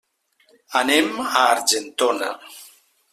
Anem 0.79 1.11
a 1.25 1.33
Argentona. 1.41 2.31